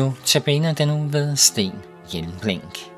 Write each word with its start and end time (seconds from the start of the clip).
Nu 0.00 0.12
tabiner 0.24 0.72
den 0.72 0.88
nu 0.88 1.08
ved 1.08 1.36
Sten 1.36 1.72
Hjelmblink. 2.12 2.89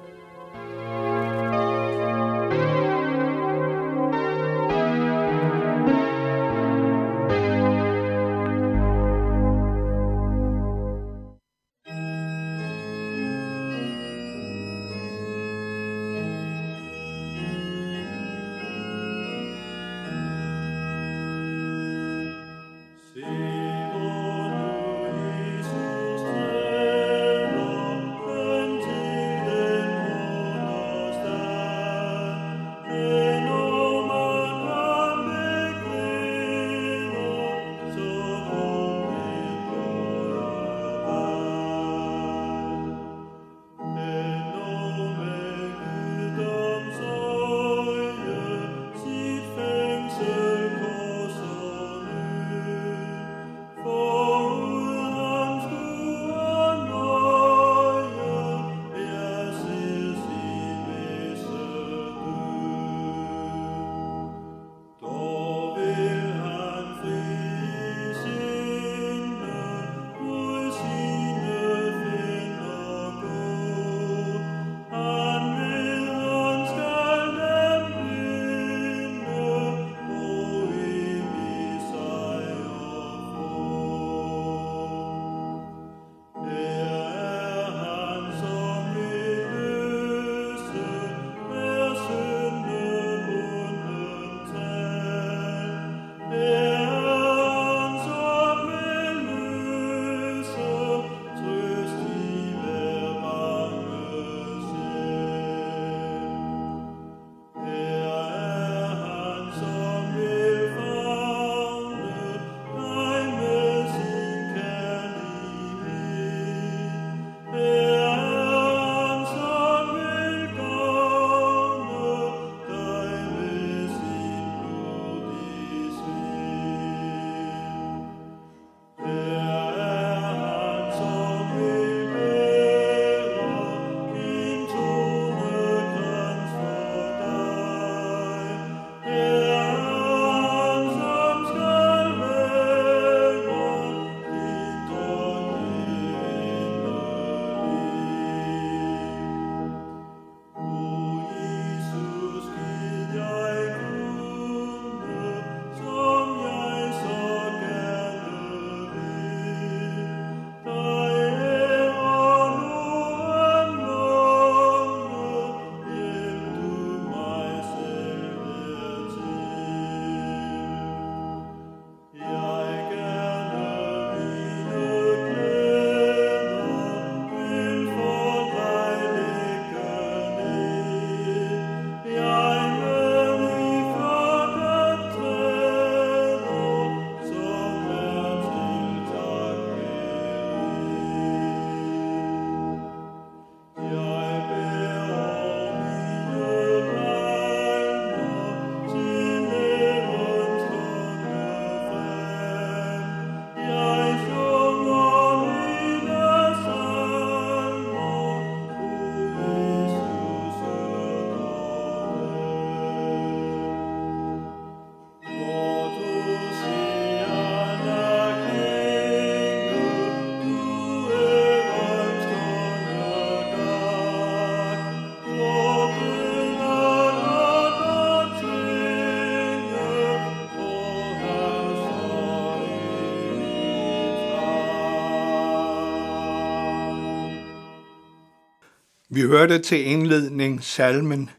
Vi 239.15 239.21
hørte 239.21 239.59
til 239.59 239.87
indledning 239.87 240.65
salmen 240.65 241.31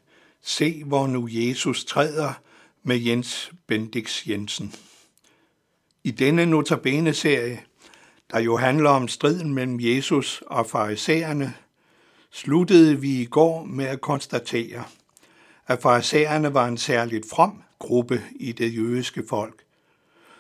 Se, 0.42 0.84
hvor 0.84 1.08
nu 1.08 1.28
Jesus 1.32 1.86
træder 1.86 2.34
med 2.84 3.00
Jens 3.00 3.52
Bendix 3.68 4.28
Jensen. 4.28 4.74
I 6.04 6.12
denne 6.12 6.46
notabene-serie, 6.46 7.62
der 8.32 8.40
jo 8.40 8.58
handler 8.58 8.90
om 8.90 9.08
striden 9.08 9.54
mellem 9.54 9.80
Jesus 9.80 10.44
og 10.48 10.70
farisæerne, 10.70 11.54
sluttede 12.32 13.02
vi 13.02 13.22
i 13.22 13.26
går 13.26 13.64
med 13.64 13.86
at 13.86 14.02
konstatere, 14.02 14.84
at 15.68 15.82
farisæerne 15.82 16.54
var 16.54 16.68
en 16.68 16.78
særligt 16.78 17.30
from 17.30 17.64
gruppe 17.80 18.24
i 18.36 18.52
det 18.52 18.76
jødiske 18.76 19.24
folk. 19.30 19.64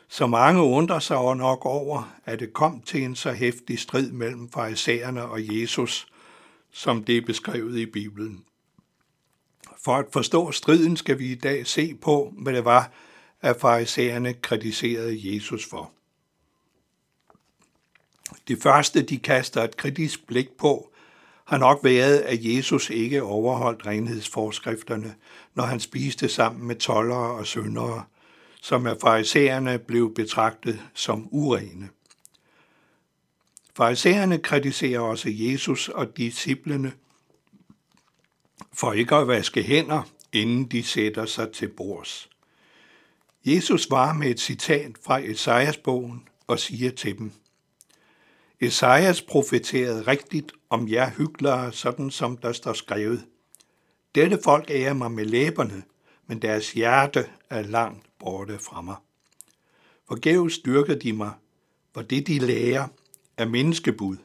Så 0.07 0.27
mange 0.27 0.61
undrer 0.61 0.99
sig 0.99 1.35
nok 1.37 1.65
over, 1.65 2.13
at 2.25 2.39
det 2.39 2.53
kom 2.53 2.81
til 2.81 3.03
en 3.03 3.15
så 3.15 3.31
hæftig 3.31 3.79
strid 3.79 4.11
mellem 4.11 4.49
farisæerne 4.49 5.23
og 5.23 5.61
Jesus– 5.61 6.07
som 6.73 7.03
det 7.03 7.17
er 7.17 7.21
beskrevet 7.21 7.77
i 7.77 7.85
Bibelen. 7.85 8.45
For 9.85 9.95
at 9.95 10.05
forstå 10.13 10.51
striden 10.51 10.97
skal 10.97 11.19
vi 11.19 11.31
i 11.31 11.35
dag 11.35 11.67
se 11.67 11.95
på, 12.01 12.33
hvad 12.37 12.53
det 12.53 12.65
var, 12.65 12.91
at 13.41 13.59
farisæerne 13.59 14.33
kritiserede 14.33 15.33
Jesus 15.33 15.65
for. 15.65 15.91
Det 18.47 18.61
første, 18.61 19.01
de 19.01 19.17
kaster 19.17 19.63
et 19.63 19.77
kritisk 19.77 20.27
blik 20.27 20.49
på, 20.57 20.89
har 21.45 21.57
nok 21.57 21.79
været, 21.83 22.19
at 22.19 22.45
Jesus 22.45 22.89
ikke 22.89 23.23
overholdt 23.23 23.85
renhedsforskrifterne, 23.85 25.15
når 25.55 25.63
han 25.63 25.79
spiste 25.79 26.29
sammen 26.29 26.67
med 26.67 26.75
tollere 26.75 27.31
og 27.31 27.45
syndere, 27.45 28.03
som 28.61 28.87
af 28.87 28.95
farisæerne 29.01 29.79
blev 29.79 30.13
betragtet 30.13 30.81
som 30.93 31.27
urene. 31.31 31.89
Farisæerne 33.75 34.39
kritiserer 34.39 34.99
også 34.99 35.29
Jesus 35.29 35.89
og 35.89 36.17
disciplene 36.17 36.93
for 38.73 38.93
ikke 38.93 39.15
at 39.15 39.27
vaske 39.27 39.63
hænder, 39.63 40.03
inden 40.33 40.65
de 40.65 40.83
sætter 40.83 41.25
sig 41.25 41.51
til 41.51 41.67
bords. 41.67 42.29
Jesus 43.45 43.91
var 43.91 44.13
med 44.13 44.29
et 44.29 44.39
citat 44.39 44.91
fra 45.05 45.19
Esajas 45.19 45.77
bogen 45.77 46.27
og 46.47 46.59
siger 46.59 46.91
til 46.91 47.17
dem, 47.17 47.31
Esajas 48.61 49.21
profeterede 49.21 50.01
rigtigt 50.01 50.51
om 50.69 50.87
jer 50.89 51.09
hyklere, 51.09 51.71
sådan 51.71 52.11
som 52.11 52.37
der 52.37 52.51
står 52.51 52.73
skrevet. 52.73 53.25
Dette 54.15 54.39
folk 54.43 54.69
ærer 54.69 54.93
mig 54.93 55.11
med 55.11 55.25
læberne, 55.25 55.83
men 56.27 56.41
deres 56.41 56.71
hjerte 56.71 57.25
er 57.49 57.61
langt 57.61 58.05
borte 58.19 58.59
fra 58.59 58.81
mig. 58.81 58.95
Forgæves 60.07 60.53
styrker 60.53 60.95
de 60.95 61.13
mig, 61.13 61.31
for 61.93 62.01
det 62.01 62.27
de 62.27 62.39
lærer 62.39 62.87
er 63.37 63.45
menneskebud. 63.45 64.17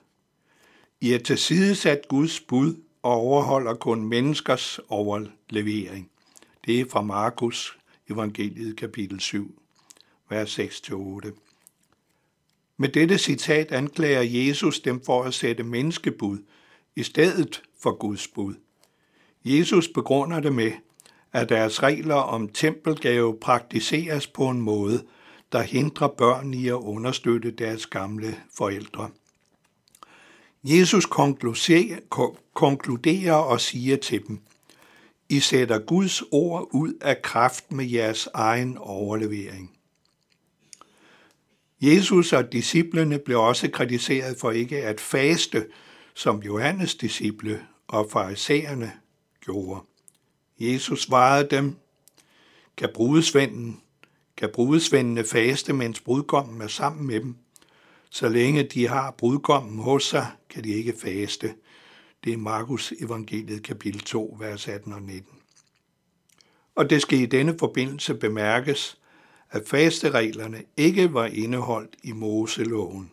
I 1.01 1.13
er 1.13 1.19
tilsidesat 1.19 2.09
Guds 2.09 2.41
bud 2.41 2.75
og 3.03 3.13
overholder 3.13 3.75
kun 3.75 4.05
menneskers 4.05 4.81
overlevering. 4.89 6.11
Det 6.67 6.81
er 6.81 6.85
fra 6.91 7.03
Markus 7.03 7.79
evangeliet 8.11 8.77
kapitel 8.77 9.21
7, 9.21 9.63
vers 10.31 10.59
6-8. 10.59 11.31
Med 12.77 12.89
dette 12.89 13.19
citat 13.19 13.73
anklager 13.73 14.23
Jesus 14.23 14.81
dem 14.81 15.05
for 15.05 15.23
at 15.23 15.35
sætte 15.35 15.63
menneskebud 15.63 16.39
i 16.97 17.03
stedet 17.03 17.63
for 17.83 17.93
Guds 17.93 18.29
bud. 18.29 18.55
Jesus 19.45 19.89
begrunder 19.89 20.41
det 20.41 20.53
med, 20.53 20.73
at 21.33 21.49
deres 21.49 21.83
regler 21.83 22.15
om 22.15 22.49
tempelgave 22.49 23.39
praktiseres 23.41 24.27
på 24.27 24.49
en 24.49 24.61
måde, 24.61 25.05
der 25.53 25.63
hindrer 25.63 26.09
børn 26.09 26.55
i 26.55 26.69
at 26.69 26.73
understøtte 26.73 27.51
deres 27.51 27.87
gamle 27.87 28.37
forældre. 28.57 29.11
Jesus 30.65 31.07
konkluderer 32.55 33.35
og 33.35 33.61
siger 33.61 33.97
til 33.97 34.27
dem, 34.27 34.41
I 35.29 35.41
sætter 35.41 35.79
Guds 35.79 36.23
ord 36.31 36.69
ud 36.73 36.95
af 37.01 37.23
kraft 37.23 37.73
med 37.73 37.85
jeres 37.85 38.29
egen 38.35 38.79
overlevering. 38.79 39.79
Jesus 41.81 42.33
og 42.33 42.53
disciplene 42.53 43.19
blev 43.19 43.41
også 43.41 43.71
kritiseret 43.71 44.37
for 44.41 44.51
ikke 44.51 44.85
at 44.85 45.01
faste, 45.01 45.67
som 46.15 46.43
Johannes 46.43 46.95
disciple 46.95 47.67
og 47.89 48.11
farisæerne 48.11 48.93
gjorde. 49.41 49.81
Jesus 50.59 51.03
svarede 51.03 51.49
dem, 51.51 51.77
kan 52.77 52.89
brudesvenden, 52.95 53.81
kan 54.39 54.51
brudesvendene 54.53 55.25
faste, 55.25 55.73
mens 55.73 56.01
brudgommen 56.01 56.61
er 56.61 56.69
sammen 56.69 57.07
med 57.07 57.21
dem? 57.21 57.37
Så 58.11 58.29
længe 58.29 58.63
de 58.63 58.89
har 58.89 59.11
brudgommen 59.11 59.79
hos 59.79 60.05
sig, 60.05 60.27
kan 60.51 60.65
de 60.65 60.69
ikke 60.69 60.95
faste. 61.03 61.55
Det 62.25 62.33
er 62.33 62.37
Markus 62.37 62.93
evangeliet 63.01 63.63
kapitel 63.63 64.01
2, 64.01 64.37
vers 64.41 64.69
18 64.69 64.93
og 64.93 65.03
19. 65.03 65.25
Og 66.75 66.91
det 66.91 67.03
skal 67.03 67.19
i 67.19 67.27
denne 67.27 67.59
forbindelse 67.59 68.15
bemærkes, 68.15 68.99
at 69.51 69.63
fastereglerne 69.67 70.63
ikke 70.77 71.15
var 71.15 71.27
indeholdt 71.27 71.97
i 72.03 72.13
Moseloven, 72.13 73.11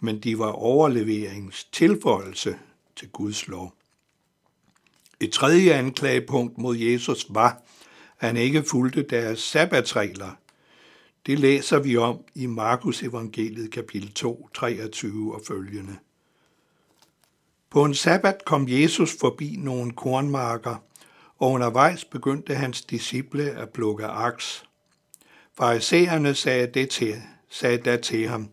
men 0.00 0.20
de 0.20 0.38
var 0.38 0.52
overleveringens 0.52 1.64
tilføjelse 1.64 2.58
til 2.96 3.08
Guds 3.08 3.48
lov. 3.48 3.74
Et 5.20 5.32
tredje 5.32 5.72
anklagepunkt 5.72 6.58
mod 6.58 6.76
Jesus 6.76 7.26
var, 7.28 7.62
han 8.20 8.36
ikke 8.36 8.62
fulgte 8.62 9.02
deres 9.02 9.38
sabbatsregler. 9.38 10.30
Det 11.26 11.38
læser 11.38 11.78
vi 11.78 11.96
om 11.96 12.18
i 12.34 12.46
Markus 12.46 13.02
evangeliet 13.02 13.70
kapitel 13.70 14.12
2, 14.12 14.48
23 14.54 15.34
og 15.34 15.40
følgende. 15.46 15.96
På 17.70 17.84
en 17.84 17.94
sabbat 17.94 18.44
kom 18.44 18.66
Jesus 18.68 19.16
forbi 19.20 19.56
nogle 19.58 19.92
kornmarker, 19.92 20.76
og 21.38 21.50
undervejs 21.50 22.04
begyndte 22.04 22.54
hans 22.54 22.82
disciple 22.82 23.50
at 23.50 23.70
plukke 23.70 24.06
aks. 24.06 24.64
Farisæerne 25.56 26.34
sagde, 26.34 26.66
det 26.66 26.90
til, 26.90 27.22
sagde 27.48 27.78
da 27.78 27.96
til 27.96 28.28
ham, 28.28 28.48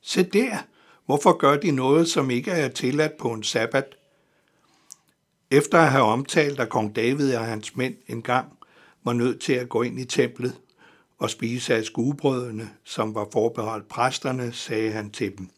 Se 0.00 0.22
der, 0.22 0.58
hvorfor 1.06 1.36
gør 1.36 1.56
de 1.56 1.70
noget, 1.70 2.08
som 2.08 2.30
ikke 2.30 2.50
er 2.50 2.68
tilladt 2.68 3.16
på 3.16 3.32
en 3.32 3.42
sabbat? 3.42 3.96
Efter 5.50 5.78
at 5.78 5.90
have 5.90 6.04
omtalt, 6.04 6.60
at 6.60 6.68
kong 6.68 6.96
David 6.96 7.36
og 7.36 7.44
hans 7.44 7.76
mænd 7.76 7.94
engang 8.08 8.58
var 9.04 9.12
nødt 9.12 9.40
til 9.40 9.52
at 9.52 9.68
gå 9.68 9.82
ind 9.82 10.00
i 10.00 10.04
templet 10.04 10.60
og 11.18 11.30
spise 11.30 11.74
af 11.74 11.84
skuebrødene, 11.84 12.70
som 12.84 13.14
var 13.14 13.28
forbeholdt 13.32 13.88
præsterne, 13.88 14.52
sagde 14.52 14.92
han 14.92 15.10
til 15.10 15.38
dem. 15.38 15.48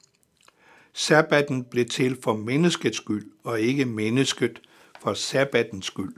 Sabbaten 0.93 1.65
blev 1.65 1.87
til 1.87 2.19
for 2.23 2.37
menneskets 2.37 2.97
skyld, 2.97 3.31
og 3.45 3.61
ikke 3.61 3.85
mennesket 3.85 4.61
for 5.01 5.15
sabbatens 5.15 5.87
skyld. 5.87 6.15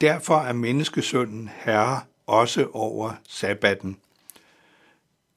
Derfor 0.00 0.36
er 0.36 0.52
menneskesønnen 0.52 1.50
herre 1.64 2.00
også 2.26 2.68
over 2.72 3.12
sabbaten. 3.28 3.96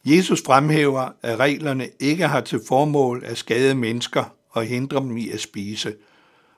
Jesus 0.06 0.44
fremhæver, 0.46 1.10
at 1.22 1.40
reglerne 1.40 1.90
ikke 2.00 2.28
har 2.28 2.42
til 2.42 2.60
formål 2.68 3.24
at 3.26 3.38
skade 3.38 3.76
mennesker 3.76 4.24
og 4.50 4.66
hindre 4.66 5.00
dem 5.00 5.18
i 5.18 5.30
at 5.30 5.42
spise, 5.42 5.96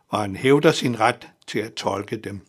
og 0.08 0.20
han 0.20 0.36
hævder 0.36 0.72
sin 0.72 1.00
ret 1.00 1.28
til 1.48 1.60
at 1.60 1.74
tolke 1.74 2.18
dem. 2.18 2.42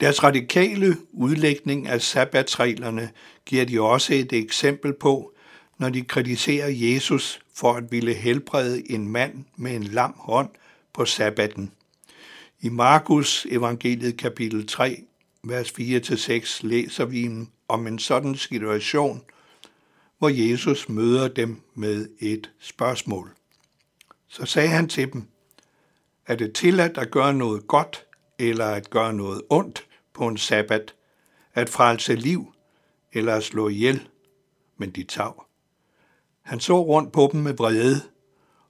Deres 0.00 0.22
radikale 0.22 0.96
udlægning 1.12 1.86
af 1.86 2.02
sabbatsreglerne 2.02 3.10
giver 3.46 3.64
de 3.64 3.80
også 3.80 4.14
et 4.14 4.32
eksempel 4.32 4.92
på, 4.92 5.32
når 5.78 5.88
de 5.88 6.02
kritiserer 6.02 6.68
Jesus 6.68 7.40
for 7.54 7.72
at 7.72 7.92
ville 7.92 8.14
helbrede 8.14 8.90
en 8.90 9.08
mand 9.08 9.44
med 9.56 9.76
en 9.76 9.84
lam 9.84 10.14
hånd 10.16 10.48
på 10.92 11.04
sabbaten. 11.04 11.72
I 12.60 12.68
Markus 12.68 13.46
evangeliet 13.50 14.16
kapitel 14.16 14.66
3, 14.66 15.02
vers 15.44 15.70
4-6 15.70 16.66
læser 16.66 17.04
vi 17.04 17.30
om 17.68 17.86
en 17.86 17.98
sådan 17.98 18.34
situation, 18.34 19.22
hvor 20.18 20.28
Jesus 20.28 20.88
møder 20.88 21.28
dem 21.28 21.60
med 21.74 22.08
et 22.20 22.50
spørgsmål. 22.60 23.30
Så 24.28 24.46
sagde 24.46 24.68
han 24.68 24.88
til 24.88 25.12
dem, 25.12 25.28
er 26.26 26.34
det 26.34 26.52
tilladt 26.52 26.98
at 26.98 27.10
gøre 27.10 27.34
noget 27.34 27.66
godt 27.66 28.05
eller 28.38 28.66
at 28.66 28.90
gøre 28.90 29.12
noget 29.12 29.42
ondt 29.50 29.86
på 30.14 30.28
en 30.28 30.36
sabbat, 30.36 30.94
at 31.54 31.68
frelse 31.68 32.14
liv 32.14 32.52
eller 33.12 33.34
at 33.34 33.44
slå 33.44 33.68
ihjel, 33.68 34.08
men 34.76 34.90
de 34.90 35.04
tav. 35.04 35.46
Han 36.42 36.60
så 36.60 36.82
rundt 36.82 37.12
på 37.12 37.28
dem 37.32 37.40
med 37.40 37.54
vrede, 37.54 38.00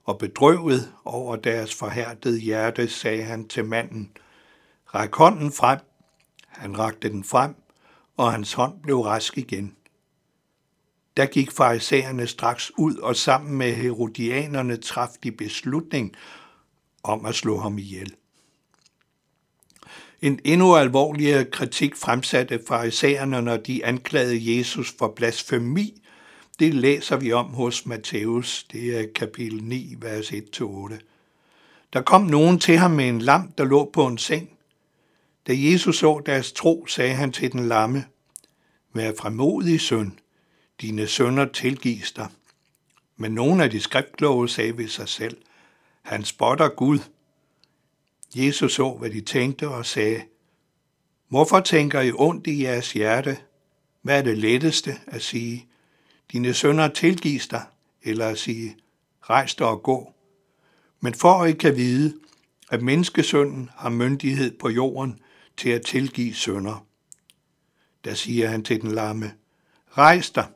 og 0.03 0.17
bedrøvet 0.17 0.93
over 1.05 1.35
deres 1.35 1.75
forhærdede 1.75 2.39
hjerte, 2.39 2.87
sagde 2.87 3.23
han 3.23 3.47
til 3.47 3.65
manden, 3.65 4.11
Ræk 4.85 5.15
hånden 5.15 5.51
frem. 5.51 5.79
Han 6.47 6.79
rakte 6.79 7.09
den 7.09 7.23
frem, 7.23 7.55
og 8.17 8.31
hans 8.31 8.53
hånd 8.53 8.81
blev 8.81 8.99
rask 8.99 9.37
igen. 9.37 9.75
Der 11.17 11.25
gik 11.25 11.51
farisæerne 11.51 12.27
straks 12.27 12.71
ud, 12.77 12.95
og 12.95 13.15
sammen 13.15 13.57
med 13.57 13.73
herodianerne 13.73 14.77
traf 14.77 15.09
de 15.23 15.31
beslutning 15.31 16.15
om 17.03 17.25
at 17.25 17.35
slå 17.35 17.57
ham 17.57 17.77
ihjel. 17.77 18.15
En 20.21 20.39
endnu 20.43 20.75
alvorligere 20.75 21.45
kritik 21.45 21.95
fremsatte 21.95 22.59
farisæerne, 22.67 23.41
når 23.41 23.57
de 23.57 23.85
anklagede 23.85 24.57
Jesus 24.57 24.95
for 24.99 25.13
blasfemi. 25.15 26.01
Det 26.59 26.73
læser 26.73 27.17
vi 27.17 27.31
om 27.31 27.45
hos 27.45 27.85
Matthæus, 27.85 28.63
det 28.71 28.99
er 28.99 29.05
kapitel 29.15 29.63
9, 29.63 29.95
vers 29.99 30.31
1-8. 30.31 30.99
Der 31.93 32.01
kom 32.01 32.21
nogen 32.21 32.59
til 32.59 32.77
ham 32.77 32.91
med 32.91 33.09
en 33.09 33.21
lam, 33.21 33.51
der 33.57 33.65
lå 33.65 33.89
på 33.93 34.07
en 34.07 34.17
seng. 34.17 34.49
Da 35.47 35.53
Jesus 35.55 35.97
så 35.97 36.21
deres 36.25 36.51
tro, 36.51 36.85
sagde 36.87 37.13
han 37.13 37.31
til 37.31 37.51
den 37.51 37.67
lamme, 37.67 38.05
Vær 38.93 39.11
fremodig, 39.19 39.81
søn, 39.81 40.19
dine 40.81 41.07
sønner 41.07 41.45
tilgives 41.45 42.11
dig. 42.11 42.27
Men 43.17 43.31
nogle 43.31 43.63
af 43.63 43.69
de 43.69 43.79
skriftkloge 43.79 44.49
sagde 44.49 44.77
ved 44.77 44.87
sig 44.87 45.09
selv, 45.09 45.37
han 46.01 46.23
spotter 46.23 46.69
Gud. 46.69 46.99
Jesus 48.35 48.73
så, 48.73 48.89
hvad 48.89 49.09
de 49.09 49.21
tænkte 49.21 49.67
og 49.67 49.85
sagde, 49.85 50.21
Hvorfor 51.27 51.59
tænker 51.59 52.01
I 52.01 52.11
ondt 52.11 52.47
i 52.47 52.63
jeres 52.63 52.93
hjerte? 52.93 53.37
Hvad 54.01 54.17
er 54.17 54.21
det 54.21 54.37
letteste 54.37 54.95
at 55.07 55.21
sige? 55.21 55.67
Dine 56.31 56.53
sønner 56.53 56.87
tilgives 56.87 57.47
dig, 57.47 57.65
eller 58.03 58.27
at 58.27 58.37
sige, 58.37 58.77
rejs 59.21 59.55
dig 59.55 59.67
og 59.67 59.83
gå. 59.83 60.13
Men 60.99 61.13
for 61.13 61.33
at 61.33 61.49
I 61.49 61.53
kan 61.53 61.75
vide, 61.75 62.19
at 62.69 62.81
menneskesønnen 62.81 63.69
har 63.75 63.89
myndighed 63.89 64.57
på 64.59 64.69
jorden 64.69 65.19
til 65.57 65.69
at 65.69 65.81
tilgive 65.85 66.33
sønder. 66.33 66.85
Der 68.03 68.13
siger 68.13 68.47
han 68.49 68.63
til 68.63 68.81
den 68.81 68.91
lamme, 68.91 69.33
rejs 69.89 70.29
dig, 70.29 70.47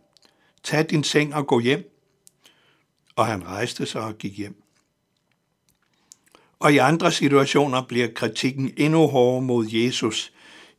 tag 0.63 0.89
din 0.89 1.03
seng 1.03 1.35
og 1.35 1.47
gå 1.47 1.59
hjem. 1.59 1.97
Og 3.15 3.25
han 3.25 3.47
rejste 3.47 3.85
sig 3.85 4.01
og 4.01 4.17
gik 4.17 4.37
hjem. 4.37 4.60
Og 6.61 6.73
i 6.73 6.77
andre 6.77 7.11
situationer 7.11 7.81
bliver 7.81 8.07
kritikken 8.15 8.73
endnu 8.77 9.07
hårdere 9.07 9.41
mod 9.41 9.67
Jesus, 9.69 10.33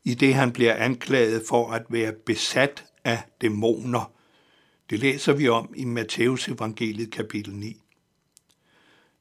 i 0.04 0.14
det 0.14 0.34
han 0.34 0.52
bliver 0.52 0.74
anklaget 0.74 1.42
for 1.48 1.70
at 1.70 1.82
være 1.88 2.12
besat 2.12 2.84
af 3.04 3.22
dæmoner. 3.40 4.12
Det 4.90 4.98
læser 4.98 5.32
vi 5.32 5.48
om 5.48 5.74
i 5.76 5.84
Matteus 5.84 6.48
evangeliet 6.48 7.10
kapitel 7.10 7.54
9. 7.54 7.76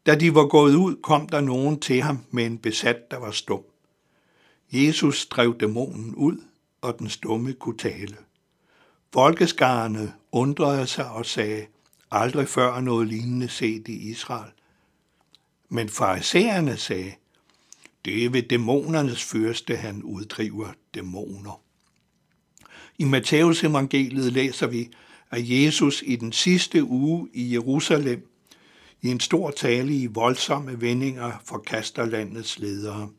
Da 0.06 0.15
de 0.15 0.36
var 0.36 0.48
gået 0.48 0.75
ud, 0.75 0.96
kom 1.03 1.30
der 1.30 1.41
nogen 1.41 1.80
til 1.80 2.01
ham 2.01 2.20
med 2.32 2.46
en 2.46 2.58
besat, 2.58 3.12
der 3.12 3.18
var 3.18 3.32
stum. 3.32 3.63
Jesus 4.72 5.25
drev 5.25 5.58
dæmonen 5.60 6.15
ud, 6.15 6.38
og 6.82 7.00
den 7.00 7.10
stumme 7.10 7.53
kunne 7.53 7.77
tale. 7.77 8.18
Folkeskarerne 9.13 10.13
undrede 10.32 10.88
sig 10.88 11.12
og 11.12 11.25
sagde, 11.25 11.65
aldrig 12.12 12.48
før 12.48 12.80
noget 12.80 13.08
lignende 13.08 13.48
set 13.48 13.88
i 13.88 14.10
Israel. 14.10 14.51
Men 15.74 15.90
farisæerne 15.90 16.78
sagde, 16.78 17.13
det 18.06 18.25
er 18.25 18.30
ved 18.30 18.44
dæmonernes 18.44 19.24
fyrste, 19.24 19.75
han 19.75 20.04
uddriver 20.04 20.74
dæmoner. 20.96 21.62
I 22.98 23.04
Matteus 23.04 23.63
evangeliet 23.63 24.34
læser 24.34 24.68
vi, 24.68 24.92
at 25.30 25.50
Jesus 25.50 26.04
i 26.06 26.16
den 26.16 26.32
sidste 26.32 26.84
uge 26.84 27.30
i 27.34 27.54
Jerusalem 27.54 28.28
i 29.01 29.08
en 29.08 29.20
stor 29.20 29.51
tale 29.51 29.96
i 29.96 30.06
voldsomme 30.06 30.82
vendinger 30.82 31.32
forkaster 31.46 32.06
landets 32.06 32.60
ledere. 32.60 33.10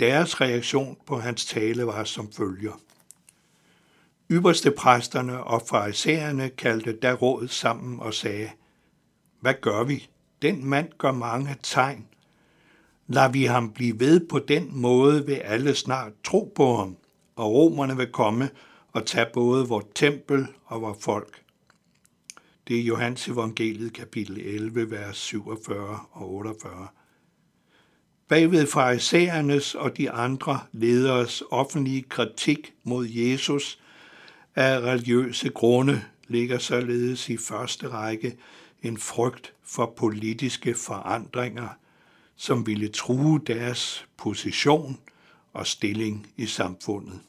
Deres 0.00 0.40
reaktion 0.40 0.96
på 1.06 1.18
hans 1.18 1.44
tale 1.44 1.86
var 1.86 2.04
som 2.04 2.32
følger. 2.32 2.80
Ypperste 4.30 4.70
præsterne 4.70 5.44
og 5.44 5.62
farisæerne 5.68 6.48
kaldte 6.50 6.92
da 6.92 7.12
råd 7.12 7.48
sammen 7.48 8.00
og 8.00 8.14
sagde, 8.14 8.50
Hvad 9.40 9.54
gør 9.60 9.84
vi? 9.84 10.08
Den 10.42 10.64
mand 10.64 10.88
gør 10.98 11.12
mange 11.12 11.56
tegn. 11.62 12.06
Lad 13.06 13.32
vi 13.32 13.44
ham 13.44 13.72
blive 13.72 14.00
ved 14.00 14.28
på 14.28 14.38
den 14.38 14.68
måde, 14.70 15.26
vil 15.26 15.34
alle 15.34 15.74
snart 15.74 16.12
tro 16.24 16.52
på 16.54 16.76
ham, 16.76 16.96
og 17.36 17.52
romerne 17.52 17.96
vil 17.96 18.12
komme 18.12 18.50
og 18.92 19.06
tage 19.06 19.26
både 19.32 19.68
vores 19.68 19.86
tempel 19.94 20.46
og 20.64 20.82
vores 20.82 21.04
folk. 21.04 21.42
Det 22.68 22.78
er 22.78 22.82
Johannes 22.82 23.28
evangeliet 23.28 23.92
kapitel 23.92 24.38
11, 24.40 24.90
vers 24.90 25.16
47 25.16 26.00
og 26.12 26.34
48. 26.34 26.88
Bagved 28.28 28.66
farisæernes 28.66 29.74
og 29.74 29.96
de 29.96 30.10
andre 30.10 30.60
lederes 30.72 31.42
offentlige 31.50 32.02
kritik 32.02 32.74
mod 32.84 33.06
Jesus 33.06 33.78
af 34.54 34.80
religiøse 34.80 35.50
grunde 35.50 36.02
ligger 36.28 36.58
således 36.58 37.28
i 37.28 37.36
første 37.36 37.88
række 37.88 38.36
en 38.82 38.96
frygt 38.96 39.54
for 39.62 39.94
politiske 39.96 40.74
forandringer, 40.74 41.68
som 42.36 42.66
ville 42.66 42.88
true 42.88 43.40
deres 43.46 44.06
position 44.16 45.00
og 45.52 45.66
stilling 45.66 46.26
i 46.36 46.46
samfundet. 46.46 47.20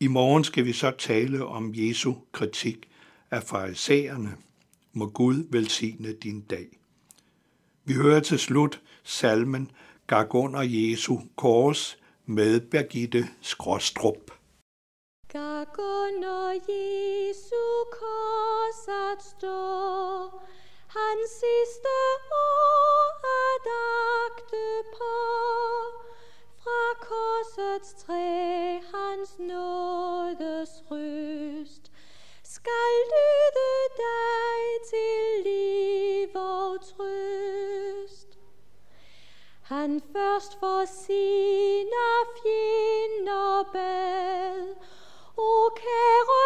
I 0.00 0.06
morgen 0.06 0.44
skal 0.44 0.64
vi 0.64 0.72
så 0.72 0.90
tale 0.90 1.46
om 1.46 1.72
Jesu 1.74 2.14
kritik 2.32 2.88
af 3.30 3.42
farisæerne. 3.42 4.36
Må 4.92 5.06
Gud 5.06 5.46
velsigne 5.50 6.12
din 6.12 6.40
dag. 6.40 6.66
Vi 7.84 7.94
hører 7.94 8.20
til 8.20 8.38
slut 8.38 8.80
salmen 9.04 9.70
Gag 10.06 10.34
under 10.34 10.62
Jesu 10.62 11.18
kors 11.36 11.98
med 12.26 12.60
Birgitte 12.60 13.28
Skråstrup. 13.40 14.37
Gak 15.32 15.78
under 15.78 16.52
Jesu 16.52 17.64
kors 17.92 18.88
at 18.88 19.22
stå, 19.22 20.30
hans 20.88 21.30
sidste 21.30 21.96
år 22.32 23.26
at 23.46 23.66
agte 24.24 24.66
på. 24.96 25.16
Fra 26.62 26.94
korsets 27.08 27.94
træ 28.04 28.80
hans 28.94 29.38
nådes 29.38 30.70
røst, 30.90 31.92
skal 32.44 32.92
lyde 33.12 33.80
dig 33.96 34.62
til 34.90 35.44
liv 35.44 36.28
og 36.34 36.80
trøst. 36.80 38.38
Han 39.62 40.02
først 40.12 40.58
for 40.60 40.84
sine 41.04 42.08
fjender 42.42 43.72
bad, 43.72 44.76
O 45.46 45.70
kære 45.80 46.42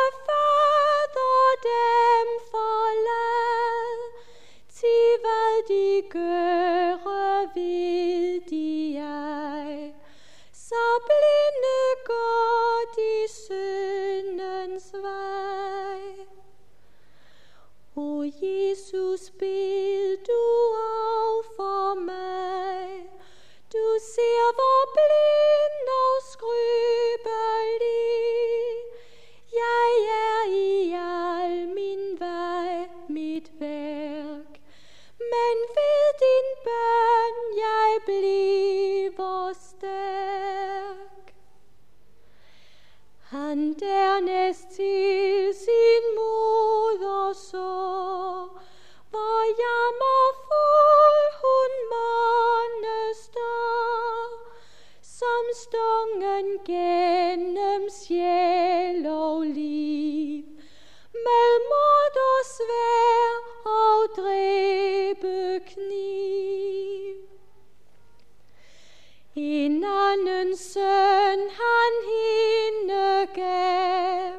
søn 71.12 71.40
han 71.60 71.94
hende 72.12 73.06
gav, 73.34 74.32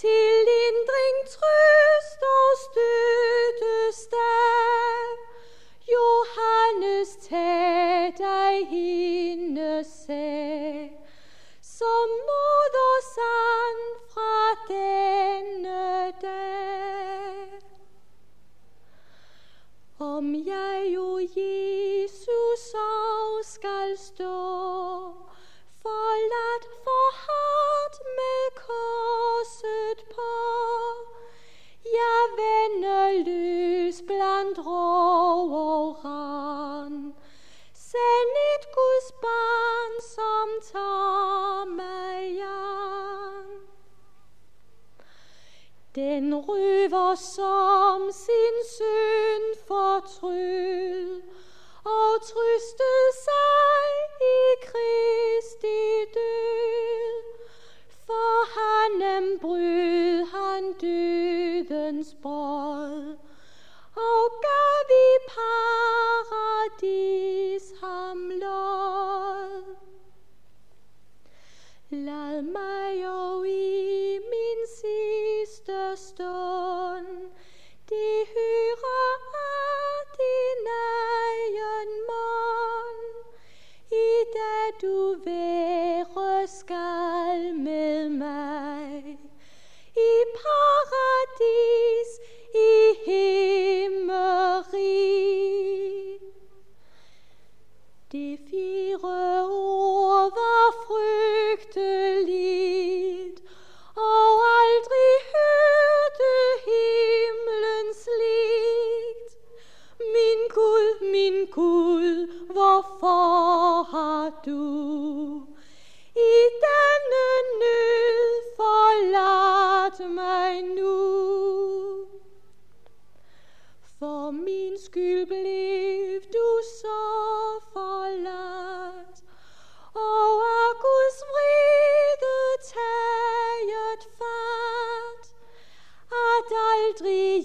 til 0.00 0.28
lindring, 0.48 1.16
trøst 1.34 2.20
og 2.36 2.50
støttestav. 2.64 4.14
Johannes, 5.94 7.10
tag 7.28 8.14
dig 8.18 8.54
hende 8.74 9.84
sag, 9.84 10.92
som 11.62 12.06
moder 12.28 12.94
sand 13.14 13.82
fra 14.12 14.36
denne 14.74 16.12
dag. 16.22 17.48
Om 19.98 20.34
jeg, 20.34 20.98
o 20.98 21.18
Jesus, 21.18 22.74
af 22.74 23.44
skal 23.44 23.98
stå, 23.98 25.23
for 27.26 27.32
hardt 27.32 27.96
med 28.18 28.42
korset 28.66 29.98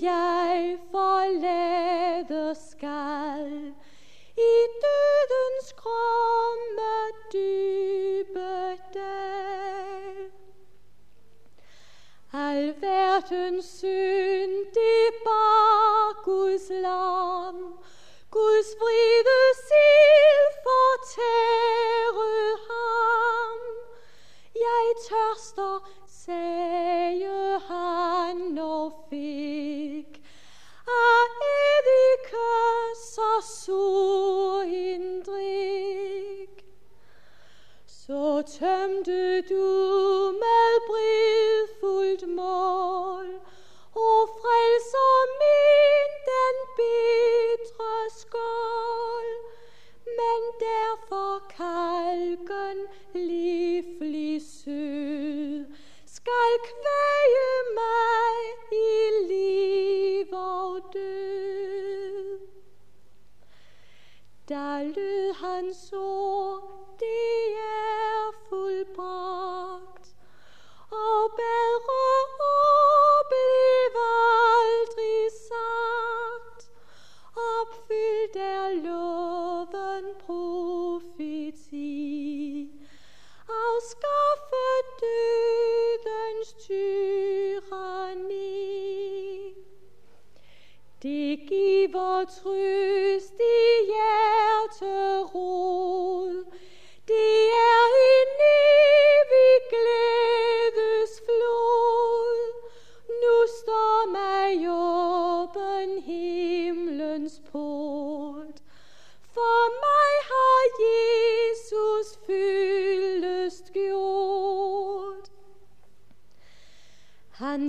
jeg 0.01 0.77
forlade 0.91 2.55
skal 2.55 2.99
Så 38.39 38.43
tømte 38.60 39.18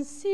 Hans 0.01 0.25